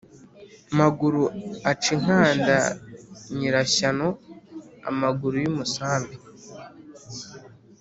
Maguru 0.79 1.23
aca 1.71 1.89
inkanda 1.95 2.57
nyirashyano.-Amaguru 3.37 5.35
y'umusambi. 5.43 6.15